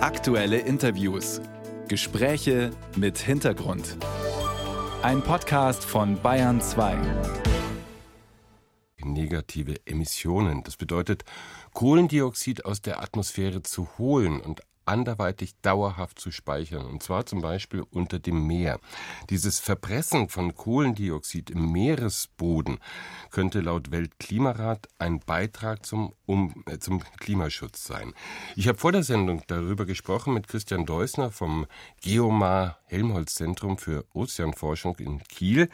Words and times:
Aktuelle 0.00 0.58
Interviews. 0.58 1.40
Gespräche 1.88 2.70
mit 2.94 3.18
Hintergrund. 3.18 3.96
Ein 5.02 5.22
Podcast 5.22 5.84
von 5.84 6.22
Bayern 6.22 6.60
2. 6.60 6.96
Negative 9.02 9.74
Emissionen. 9.86 10.62
Das 10.62 10.76
bedeutet, 10.76 11.24
Kohlendioxid 11.74 12.64
aus 12.64 12.80
der 12.80 13.02
Atmosphäre 13.02 13.62
zu 13.62 13.88
holen 13.98 14.40
und 14.40 14.60
anderweitig 14.88 15.54
dauerhaft 15.62 16.18
zu 16.18 16.30
speichern, 16.30 16.86
und 16.86 17.02
zwar 17.02 17.26
zum 17.26 17.40
Beispiel 17.40 17.84
unter 17.90 18.18
dem 18.18 18.46
Meer. 18.46 18.80
Dieses 19.30 19.60
Verpressen 19.60 20.28
von 20.28 20.54
Kohlendioxid 20.54 21.50
im 21.50 21.70
Meeresboden 21.70 22.78
könnte 23.30 23.60
laut 23.60 23.90
Weltklimarat 23.90 24.88
ein 24.98 25.20
Beitrag 25.20 25.84
zum, 25.84 26.14
um, 26.26 26.64
äh, 26.66 26.78
zum 26.78 27.00
Klimaschutz 27.18 27.84
sein. 27.84 28.14
Ich 28.56 28.66
habe 28.66 28.78
vor 28.78 28.92
der 28.92 29.02
Sendung 29.02 29.42
darüber 29.46 29.86
gesprochen 29.86 30.34
mit 30.34 30.48
Christian 30.48 30.86
Deusner 30.86 31.30
vom 31.30 31.66
Geomar 32.02 32.78
Helmholtz 32.86 33.34
Zentrum 33.34 33.78
für 33.78 34.04
Ozeanforschung 34.14 34.96
in 34.98 35.22
Kiel. 35.24 35.68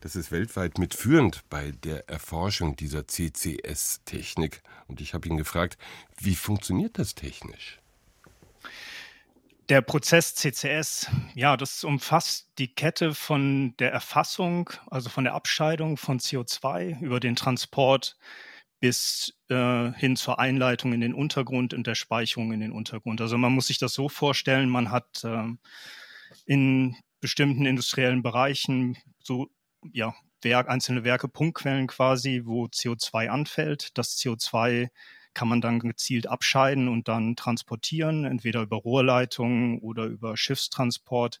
Das 0.00 0.14
ist 0.14 0.30
weltweit 0.30 0.78
mitführend 0.78 1.42
bei 1.50 1.72
der 1.72 2.08
Erforschung 2.08 2.76
dieser 2.76 3.06
CCS-Technik. 3.06 4.62
Und 4.86 5.00
ich 5.00 5.14
habe 5.14 5.28
ihn 5.28 5.36
gefragt, 5.36 5.76
wie 6.18 6.36
funktioniert 6.36 6.98
das 6.98 7.14
technisch? 7.14 7.80
Der 9.68 9.82
Prozess 9.82 10.34
CCS, 10.34 11.10
ja, 11.34 11.58
das 11.58 11.84
umfasst 11.84 12.48
die 12.56 12.74
Kette 12.74 13.12
von 13.12 13.74
der 13.78 13.92
Erfassung, 13.92 14.70
also 14.86 15.10
von 15.10 15.24
der 15.24 15.34
Abscheidung 15.34 15.98
von 15.98 16.18
CO2 16.18 17.02
über 17.02 17.20
den 17.20 17.36
Transport 17.36 18.16
bis 18.80 19.34
äh, 19.50 19.92
hin 19.92 20.16
zur 20.16 20.38
Einleitung 20.38 20.94
in 20.94 21.02
den 21.02 21.12
Untergrund 21.12 21.74
und 21.74 21.86
der 21.86 21.96
Speicherung 21.96 22.52
in 22.52 22.60
den 22.60 22.72
Untergrund. 22.72 23.20
Also 23.20 23.36
man 23.36 23.52
muss 23.52 23.66
sich 23.66 23.76
das 23.76 23.92
so 23.92 24.08
vorstellen, 24.08 24.70
man 24.70 24.90
hat 24.90 25.22
äh, 25.24 25.44
in 26.46 26.96
bestimmten 27.20 27.66
industriellen 27.66 28.22
Bereichen 28.22 28.96
so 29.22 29.50
ja, 29.92 30.14
Werk, 30.40 30.70
einzelne 30.70 31.04
Werke, 31.04 31.28
Punktquellen 31.28 31.88
quasi, 31.88 32.42
wo 32.46 32.66
CO2 32.66 33.28
anfällt. 33.28 33.98
Das 33.98 34.16
CO2 34.16 34.88
kann 35.34 35.48
man 35.48 35.60
dann 35.60 35.78
gezielt 35.80 36.26
abscheiden 36.26 36.88
und 36.88 37.08
dann 37.08 37.36
transportieren, 37.36 38.24
entweder 38.24 38.62
über 38.62 38.76
Rohrleitungen 38.76 39.78
oder 39.80 40.04
über 40.04 40.36
Schiffstransport. 40.36 41.40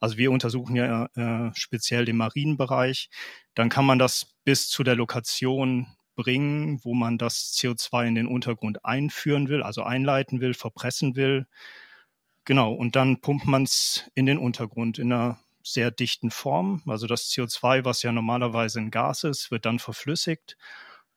Also 0.00 0.18
wir 0.18 0.30
untersuchen 0.30 0.76
ja 0.76 1.06
äh, 1.14 1.50
speziell 1.54 2.04
den 2.04 2.16
Marienbereich. 2.16 3.08
Dann 3.54 3.68
kann 3.68 3.86
man 3.86 3.98
das 3.98 4.34
bis 4.44 4.68
zu 4.68 4.82
der 4.82 4.96
Lokation 4.96 5.86
bringen, 6.14 6.80
wo 6.84 6.94
man 6.94 7.18
das 7.18 7.54
CO2 7.54 8.06
in 8.06 8.14
den 8.14 8.26
Untergrund 8.26 8.84
einführen 8.84 9.48
will, 9.48 9.62
also 9.62 9.82
einleiten 9.82 10.40
will, 10.40 10.54
verpressen 10.54 11.16
will. 11.16 11.46
Genau, 12.44 12.72
und 12.72 12.96
dann 12.96 13.20
pumpt 13.20 13.46
man 13.46 13.62
es 13.62 14.10
in 14.14 14.26
den 14.26 14.38
Untergrund 14.38 14.98
in 14.98 15.12
einer 15.12 15.38
sehr 15.62 15.90
dichten 15.90 16.30
Form. 16.30 16.82
Also 16.86 17.06
das 17.06 17.30
CO2, 17.30 17.84
was 17.84 18.02
ja 18.02 18.12
normalerweise 18.12 18.80
ein 18.80 18.90
Gas 18.90 19.24
ist, 19.24 19.50
wird 19.50 19.64
dann 19.64 19.78
verflüssigt 19.78 20.56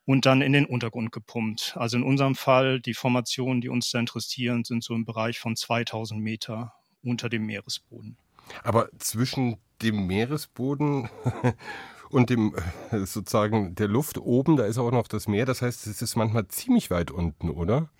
und 0.08 0.24
dann 0.24 0.40
in 0.40 0.54
den 0.54 0.64
Untergrund 0.64 1.12
gepumpt. 1.12 1.74
Also 1.76 1.98
in 1.98 2.02
unserem 2.02 2.34
Fall, 2.34 2.80
die 2.80 2.94
Formationen, 2.94 3.60
die 3.60 3.68
uns 3.68 3.90
da 3.90 3.98
interessieren, 3.98 4.64
sind 4.64 4.82
so 4.82 4.94
im 4.94 5.04
Bereich 5.04 5.38
von 5.38 5.54
2000 5.54 6.18
Meter 6.18 6.72
unter 7.02 7.28
dem 7.28 7.44
Meeresboden. 7.44 8.16
Aber 8.64 8.88
zwischen 8.96 9.58
dem 9.82 10.06
Meeresboden 10.06 11.10
und 12.08 12.30
dem 12.30 12.56
äh, 12.90 13.00
sozusagen 13.00 13.74
der 13.74 13.88
Luft 13.88 14.16
oben, 14.16 14.56
da 14.56 14.64
ist 14.64 14.78
auch 14.78 14.90
noch 14.92 15.08
das 15.08 15.28
Meer. 15.28 15.44
Das 15.44 15.60
heißt, 15.60 15.86
es 15.86 16.00
ist 16.00 16.16
manchmal 16.16 16.48
ziemlich 16.48 16.90
weit 16.90 17.10
unten, 17.10 17.50
oder? 17.50 17.90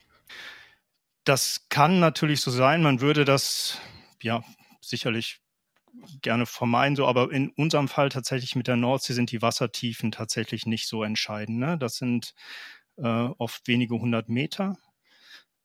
Das 1.25 1.67
kann 1.69 2.01
natürlich 2.01 2.41
so 2.41 2.51
sein. 2.51 2.83
Man 2.83 3.03
würde 3.03 3.27
das 3.27 3.77
ja 4.23 4.43
sicherlich 4.81 5.43
gerne 6.23 6.47
vermeiden, 6.47 6.97
so, 6.97 7.07
aber 7.07 7.31
in 7.33 7.51
unserem 7.51 7.89
Fall 7.89 8.09
tatsächlich 8.09 8.57
mit 8.57 8.67
der 8.67 8.77
Nordsee 8.77 9.13
sind 9.15 9.31
die 9.31 9.43
Wassertiefen 9.43 10.11
tatsächlich 10.11 10.67
nicht 10.67 10.87
so 10.87 11.03
entscheidend. 11.03 11.59
Ne? 11.59 11.79
Das 11.79 11.97
sind 11.97 12.35
äh, 12.97 13.03
oft 13.39 13.67
wenige 13.69 13.95
hundert 13.95 14.29
Meter. 14.29 14.77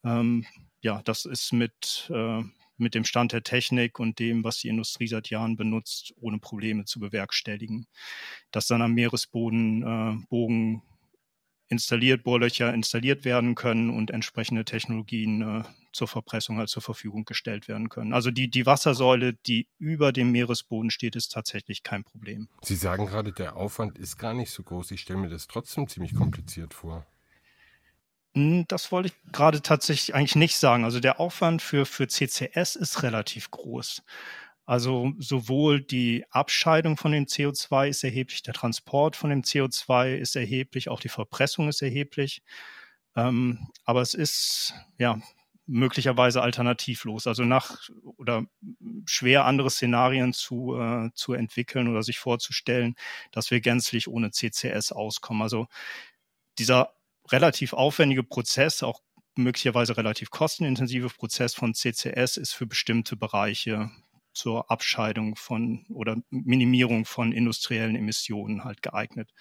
Ähm, 0.04 0.46
ja, 0.82 1.02
das 1.04 1.26
ist 1.26 1.54
mit, 1.54 2.12
äh, 2.14 2.44
mit 2.78 2.96
dem 2.96 3.06
Stand 3.06 3.32
der 3.32 3.44
Technik 3.44 4.00
und 4.00 4.20
dem, 4.20 4.44
was 4.44 4.58
die 4.58 4.68
Industrie 4.68 5.08
seit 5.08 5.30
Jahren 5.30 5.56
benutzt, 5.56 6.14
ohne 6.20 6.40
Probleme 6.40 6.86
zu 6.86 7.00
bewerkstelligen. 7.00 7.88
Dass 8.52 8.68
dann 8.68 8.82
am 8.82 8.94
Meeresboden 8.94 9.84
äh, 9.84 10.26
Bogen 10.30 10.84
installiert, 11.74 12.24
Bohrlöcher 12.24 12.74
installiert 12.74 13.26
werden 13.26 13.56
können 13.56 13.90
und 13.90 14.12
entsprechende 14.12 14.64
Technologien 14.64 15.42
äh, 15.42 15.64
zur 15.92 16.08
Verpressung 16.08 16.58
halt 16.58 16.70
zur 16.70 16.82
Verfügung 16.82 17.26
gestellt 17.26 17.68
werden 17.68 17.90
können. 17.90 18.14
Also 18.14 18.32
die, 18.32 18.50
die 18.50 18.66
Wassersäule, 18.66 19.34
die 19.34 19.68
über 19.78 20.14
dem 20.14 20.32
Meeresboden 20.32 20.90
steht, 20.90 21.16
ist 21.16 21.34
tatsächlich 21.34 21.84
kein 21.84 22.04
Problem. 22.04 22.48
Sie 22.62 22.76
sagen 22.76 23.06
gerade, 23.06 23.34
der 23.34 23.58
Aufwand 23.58 23.98
ist 23.98 24.18
gar 24.18 24.34
nicht 24.34 24.52
so 24.52 24.64
groß. 24.64 24.92
Ich 24.92 25.02
stelle 25.02 25.20
mir 25.20 25.30
das 25.30 25.48
trotzdem 25.48 25.88
ziemlich 25.88 26.16
kompliziert 26.16 26.74
vor. 26.74 27.06
Hm, 28.36 28.66
das 28.68 28.92
wollte 28.92 29.10
ich 29.10 29.32
gerade 29.32 29.62
tatsächlich 29.62 30.16
eigentlich 30.16 30.36
nicht 30.36 30.58
sagen. 30.58 30.86
Also 30.86 31.00
der 31.00 31.20
Aufwand 31.20 31.62
für, 31.62 31.86
für 31.86 32.08
CCS 32.08 32.76
ist 32.76 33.04
relativ 33.04 33.52
groß. 33.52 34.04
Also 34.66 35.12
sowohl 35.20 35.82
die 35.82 36.26
Abscheidung 36.30 36.96
von 36.96 37.12
dem 37.12 37.26
CO2 37.26 37.90
ist 37.90 38.04
erheblich, 38.04 38.44
der 38.44 38.54
Transport 38.54 39.16
von 39.16 39.30
dem 39.30 39.42
CO2 39.42 40.16
ist 40.16 40.36
erheblich, 40.36 40.90
auch 40.90 41.02
die 41.02 41.10
Verpressung 41.10 41.68
ist 41.68 41.82
erheblich. 41.82 42.42
Ähm, 43.16 43.68
aber 43.84 44.02
es 44.02 44.14
ist 44.14 44.74
ja 44.98 45.20
möglicherweise 45.66 46.42
alternativlos, 46.42 47.28
also 47.28 47.44
nach 47.44 47.90
oder 48.18 48.46
schwer 49.06 49.46
andere 49.46 49.70
Szenarien 49.70 50.34
zu, 50.34 50.76
äh, 50.78 51.10
zu 51.14 51.34
entwickeln 51.34 51.88
oder 51.88 52.04
sich 52.04 52.20
vorzustellen, 52.20 52.96
dass 53.32 53.52
wir 53.52 53.62
gänzlich 53.62 54.08
ohne 54.08 54.32
CCS 54.32 54.92
auskommen. 54.92 55.42
Also 55.42 55.68
dieser 56.60 56.94
relativ 57.32 57.74
aufwendige 57.74 58.24
Prozess, 58.24 58.84
auch 58.84 59.02
möglicherweise 59.36 59.98
relativ 59.98 60.30
kostenintensive 60.30 61.10
Prozess 61.10 61.56
von 61.56 61.74
CCS 61.74 62.38
ist 62.38 62.54
für 62.54 62.68
bestimmte 62.68 63.16
Bereiche 63.16 63.90
zur 64.34 64.70
Abscheidung 64.72 65.36
von 65.36 65.86
oder 65.90 66.18
Minimierung 66.30 67.06
von 67.06 67.32
industriellen 67.32 67.96
Emissionen 67.96 68.64
halt 68.64 68.82
geeignet. 68.82 69.34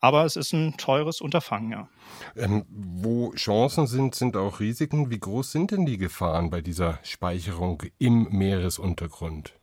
Aber 0.00 0.24
es 0.24 0.36
ist 0.36 0.52
ein 0.52 0.76
teures 0.76 1.20
Unterfangen, 1.20 1.72
ja. 1.72 1.88
Ähm, 2.36 2.64
wo 2.68 3.32
Chancen 3.32 3.86
sind, 3.86 4.14
sind 4.14 4.36
auch 4.36 4.60
Risiken. 4.60 5.10
Wie 5.10 5.18
groß 5.18 5.52
sind 5.52 5.70
denn 5.70 5.86
die 5.86 5.98
Gefahren 5.98 6.50
bei 6.50 6.60
dieser 6.60 6.98
Speicherung 7.02 7.82
im 7.98 8.28
Meeresuntergrund? 8.30 9.54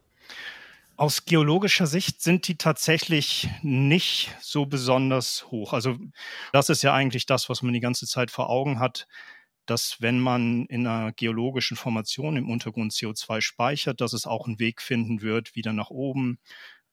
Aus 0.95 1.25
geologischer 1.25 1.87
Sicht 1.87 2.21
sind 2.21 2.47
die 2.47 2.55
tatsächlich 2.55 3.49
nicht 3.61 4.35
so 4.41 4.65
besonders 4.65 5.45
hoch. 5.49 5.73
Also 5.73 5.97
das 6.51 6.69
ist 6.69 6.81
ja 6.81 6.93
eigentlich 6.93 7.25
das, 7.25 7.49
was 7.49 7.61
man 7.61 7.73
die 7.73 7.79
ganze 7.79 8.07
Zeit 8.07 8.29
vor 8.29 8.49
Augen 8.49 8.79
hat 8.79 9.07
dass 9.65 10.01
wenn 10.01 10.19
man 10.19 10.65
in 10.65 10.85
einer 10.87 11.11
geologischen 11.13 11.77
Formation 11.77 12.37
im 12.37 12.49
Untergrund 12.49 12.91
CO2 12.91 13.41
speichert, 13.41 14.01
dass 14.01 14.13
es 14.13 14.25
auch 14.25 14.47
einen 14.47 14.59
Weg 14.59 14.81
finden 14.81 15.21
wird, 15.21 15.55
wieder 15.55 15.73
nach 15.73 15.89
oben 15.89 16.39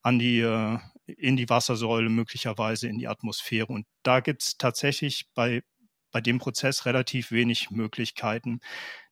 an 0.03 0.19
die, 0.19 0.41
äh, 0.41 0.79
in 1.07 1.37
die 1.37 1.49
Wassersäule, 1.49 2.09
möglicherweise 2.09 2.89
in 2.89 2.99
die 2.99 3.09
Atmosphäre. 3.09 3.67
Und 3.67 3.87
da 4.03 4.21
gibt 4.21 4.43
es 4.43 4.57
tatsächlich 4.57 5.27
bei, 5.35 5.63
bei 6.11 6.21
dem 6.21 6.39
Prozess 6.39 6.87
relativ 6.87 7.31
wenig 7.33 7.71
Möglichkeiten. 7.71 8.61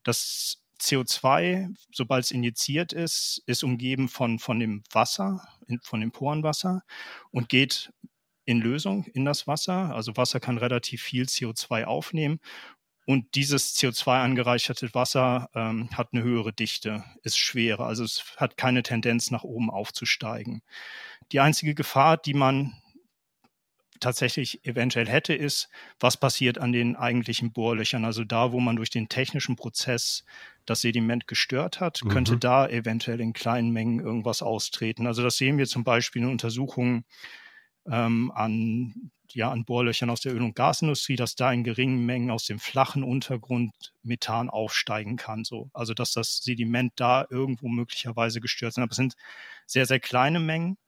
Das 0.03 0.63
CO2, 0.81 1.75
sobald 1.93 2.25
es 2.25 2.31
injiziert 2.31 2.93
ist, 2.93 3.43
ist 3.47 3.65
umgeben 3.65 4.09
von, 4.09 4.39
von 4.39 4.61
dem 4.61 4.83
Wasser, 4.93 5.47
von 5.83 6.01
dem 6.01 6.13
Porenwasser 6.13 6.83
und 7.31 7.49
geht 7.49 7.93
in 8.45 8.61
Lösung 8.61 9.05
in 9.13 9.25
das 9.25 9.47
Wasser. 9.47 9.95
Also 9.95 10.17
Wasser 10.17 10.41
kann 10.41 10.57
relativ 10.57 11.03
viel 11.03 11.25
CO2 11.25 11.85
aufnehmen 11.85 12.41
und 13.09 13.37
dieses 13.37 13.75
CO2 13.75 14.21
angereicherte 14.23 14.93
Wasser 14.93 15.49
ähm, 15.55 15.89
hat 15.97 16.09
eine 16.13 16.23
höhere 16.23 16.53
Dichte, 16.53 17.05
ist 17.23 17.39
schwerer, 17.39 17.87
also 17.87 18.05
es 18.05 18.35
hat 18.37 18.59
keine 18.59 18.83
Tendenz 18.83 19.31
nach 19.31 19.45
oben 19.45 19.71
aufzusteigen. 19.71 20.61
Die 21.33 21.41
einzige 21.41 21.75
Gefahr, 21.75 22.19
die 22.19 22.35
man 22.35 22.75
tatsächlich 23.99 24.63
eventuell 24.67 25.09
hätte, 25.09 25.33
ist, 25.33 25.71
was 25.99 26.19
passiert 26.19 26.59
an 26.59 26.73
den 26.73 26.97
eigentlichen 26.97 27.51
Bohrlöchern. 27.51 28.05
Also 28.05 28.25
da, 28.25 28.53
wo 28.53 28.61
man 28.61 28.77
durch 28.77 28.91
den 28.91 29.09
technischen 29.09 29.57
Prozess 29.57 30.27
das 30.67 30.83
Sediment 30.83 31.27
gestört 31.27 31.81
hat, 31.81 32.05
mhm. 32.05 32.11
könnte 32.11 32.37
da 32.37 32.69
eventuell 32.69 33.23
in 33.23 33.33
kleinen 33.33 33.71
Mengen 33.71 34.01
irgendwas 34.01 34.43
austreten. 34.43 35.07
Also 35.07 35.23
das 35.23 35.39
sehen 35.39 35.57
wir 35.57 35.67
zum 35.67 35.83
Beispiel 35.83 36.21
in 36.21 36.29
Untersuchungen 36.29 37.07
ähm, 37.87 38.31
an 38.35 39.11
ja, 39.35 39.51
an 39.51 39.65
Bohrlöchern 39.65 40.11
aus 40.11 40.21
der 40.21 40.35
Öl- 40.35 40.43
und 40.43 40.55
Gasindustrie, 40.55 41.17
dass 41.17 41.35
da 41.37 41.53
in 41.53 41.65
geringen 41.65 42.05
Mengen 42.07 42.31
aus 42.31 42.47
dem 42.47 42.59
flachen 42.59 43.03
Untergrund 43.03 43.93
Methan 44.03 44.51
aufsteigen 44.51 45.17
kann. 45.17 45.45
So. 45.45 45.71
Also 45.73 45.95
dass 45.95 46.13
das 46.13 46.39
Sediment 46.39 46.93
da 46.97 47.27
irgendwo 47.31 47.69
möglicherweise 47.69 48.41
gestört 48.41 48.75
sind. 48.75 48.83
Aber 48.83 48.93
es 48.93 48.97
sind 48.97 49.15
sehr, 49.67 49.87
sehr 49.87 50.01
kleine 50.01 50.41
Mengen. 50.41 50.79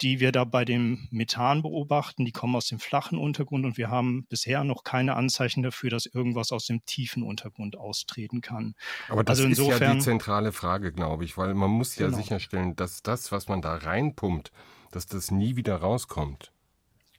die 0.00 0.20
wir 0.20 0.32
da 0.32 0.44
bei 0.44 0.64
dem 0.64 1.08
Methan 1.10 1.62
beobachten, 1.62 2.24
die 2.24 2.32
kommen 2.32 2.56
aus 2.56 2.68
dem 2.68 2.78
flachen 2.78 3.18
Untergrund 3.18 3.66
und 3.66 3.76
wir 3.76 3.90
haben 3.90 4.24
bisher 4.28 4.64
noch 4.64 4.82
keine 4.82 5.14
Anzeichen 5.14 5.62
dafür, 5.62 5.90
dass 5.90 6.06
irgendwas 6.06 6.52
aus 6.52 6.66
dem 6.66 6.84
tiefen 6.86 7.22
Untergrund 7.22 7.76
austreten 7.76 8.40
kann. 8.40 8.74
Aber 9.08 9.24
das 9.24 9.38
also 9.38 9.48
insofern, 9.48 9.74
ist 9.74 9.80
ja 9.80 9.94
die 9.94 10.00
zentrale 10.00 10.52
Frage, 10.52 10.92
glaube 10.92 11.24
ich, 11.24 11.36
weil 11.36 11.54
man 11.54 11.70
muss 11.70 11.96
ja 11.96 12.06
genau. 12.06 12.18
sicherstellen, 12.18 12.76
dass 12.76 13.02
das, 13.02 13.30
was 13.30 13.48
man 13.48 13.60
da 13.60 13.76
reinpumpt, 13.76 14.52
dass 14.90 15.06
das 15.06 15.30
nie 15.30 15.56
wieder 15.56 15.76
rauskommt. 15.76 16.52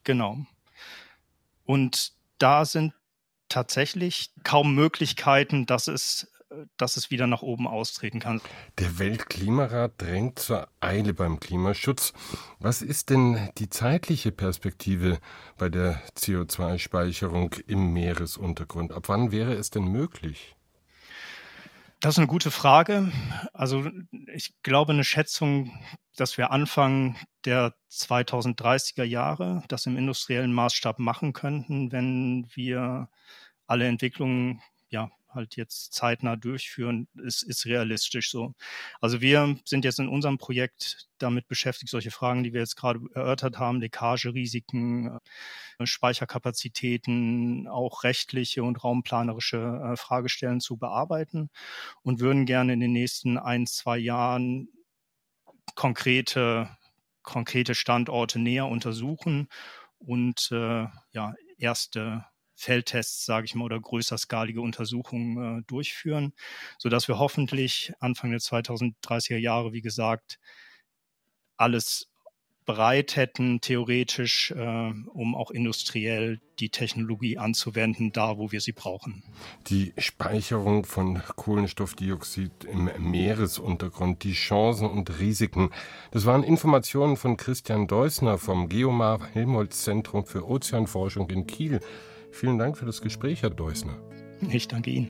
Genau. 0.04 0.38
Und 1.66 2.14
da 2.38 2.66
sind 2.66 2.94
tatsächlich 3.50 4.32
kaum 4.44 4.74
Möglichkeiten, 4.76 5.66
dass 5.66 5.88
es 5.88 6.28
dass 6.78 6.98
es 6.98 7.12
wieder 7.12 7.28
nach 7.28 7.42
oben 7.42 7.68
austreten 7.68 8.20
kann. 8.20 8.42
Der 8.78 9.00
Weltklimarat 9.00 9.94
drängt 9.98 10.40
zur 10.40 10.68
Eile 10.80 11.14
beim 11.14 11.40
Klimaschutz. 11.40 12.14
Was 12.60 12.82
ist 12.82 13.10
denn 13.10 13.50
die 13.58 13.70
zeitliche 13.70 14.32
Perspektive 14.32 15.20
bei 15.58 15.70
der 15.70 16.02
CO2-Speicherung 16.18 17.56
im 17.68 17.94
Meeresuntergrund? 17.94 18.92
Ab 18.92 19.08
wann 19.08 19.32
wäre 19.32 19.54
es 19.54 19.70
denn 19.70 19.86
möglich? 19.86 20.56
Das 22.02 22.16
ist 22.16 22.18
eine 22.18 22.26
gute 22.26 22.50
Frage. 22.50 23.12
Also 23.54 23.88
ich 24.34 24.56
glaube, 24.64 24.92
eine 24.92 25.04
Schätzung, 25.04 25.72
dass 26.16 26.36
wir 26.36 26.50
Anfang 26.50 27.16
der 27.46 27.76
2030er 27.92 29.04
Jahre 29.04 29.64
das 29.68 29.86
im 29.86 29.98
industriellen 29.98 30.52
Maßstab 30.52 30.98
machen 30.98 31.32
könnten, 31.32 31.92
wenn 31.92 32.48
wir 32.56 33.08
alle 33.68 33.86
Entwicklungen 33.88 34.62
ja, 34.90 35.12
halt 35.34 35.56
jetzt 35.56 35.94
zeitnah 35.94 36.36
durchführen, 36.36 37.08
ist, 37.24 37.44
ist 37.44 37.66
realistisch 37.66 38.32
so. 38.32 38.54
Also 39.00 39.22
wir 39.22 39.58
sind 39.66 39.86
jetzt 39.86 40.00
in 40.00 40.08
unserem 40.08 40.38
Projekt 40.38 41.08
damit 41.18 41.48
beschäftigt, 41.48 41.92
solche 41.92 42.12
Fragen, 42.12 42.44
die 42.44 42.54
wir 42.54 42.62
jetzt 42.62 42.76
gerade 42.76 43.00
erörtert 43.14 43.60
haben, 43.60 43.80
Leckagerisiken, 43.80 45.20
äh, 45.80 45.86
Speicherkapazitäten, 45.86 47.68
auch 47.68 48.04
rechtliche 48.04 48.64
und 48.64 48.84
raumplanerische 48.84 49.58
äh, 49.58 49.98
Fragestellen 49.98 50.60
zu 50.60 50.78
bearbeiten 50.78 51.50
und 52.04 52.20
würden 52.20 52.46
gerne 52.46 52.74
in 52.74 52.80
den 52.80 52.94
nächsten 52.94 53.38
ein, 53.38 53.66
zwei 53.68 53.98
Jahren 53.98 54.70
konkrete, 55.76 56.70
konkrete 57.24 57.76
Standorte 57.76 58.40
näher 58.40 58.68
untersuchen 58.68 59.48
und 60.00 60.50
äh, 60.52 60.88
ja, 61.12 61.34
erste 61.58 62.26
Feldtests, 62.56 63.26
sage 63.26 63.46
ich 63.46 63.56
mal, 63.56 63.66
oder 63.66 63.80
größerskalige 63.80 64.62
Untersuchungen 64.62 65.60
äh, 65.60 65.64
durchführen, 65.68 66.34
sodass 66.78 67.08
wir 67.08 67.20
hoffentlich 67.20 67.94
Anfang 68.00 68.32
der 68.32 68.40
2030er 68.40 69.38
Jahre, 69.38 69.74
wie 69.74 69.82
gesagt, 69.82 70.40
alles 71.58 72.12
bereit 72.66 73.16
hätten, 73.16 73.60
theoretisch, 73.60 74.52
äh, 74.52 74.94
um 75.14 75.36
auch 75.36 75.52
industriell 75.52 76.40
die 76.60 76.70
Technologie 76.70 77.38
anzuwenden, 77.38 78.12
da 78.12 78.38
wo 78.38 78.52
wir 78.52 78.62
sie 78.62 78.72
brauchen. 78.72 79.24
Die 79.68 79.94
Speicherung 79.98 80.86
von 80.86 81.22
Kohlenstoffdioxid 81.36 82.66
im 82.66 82.90
Meeresuntergrund, 83.00 84.24
die 84.24 84.34
Chancen 84.34 84.90
und 84.90 85.20
Risiken. 85.20 85.72
Das 86.12 86.26
waren 86.26 86.44
Informationen 86.44 87.18
von 87.18 87.36
Christian 87.36 87.88
Deusner 87.88 88.38
vom 88.38 88.70
Geomar 88.70 89.28
Helmholtz 89.34 89.84
Zentrum 89.84 90.26
für 90.26 90.48
Ozeanforschung 90.48 91.30
in 91.30 91.48
Kiel. 91.48 91.80
Vielen 92.32 92.58
Dank 92.58 92.78
für 92.78 92.86
das 92.86 93.02
Gespräch, 93.02 93.44
Herr 93.44 93.50
Deusner. 93.50 93.98
Ich 94.50 94.68
danke 94.68 94.90
Ihnen. 94.90 95.00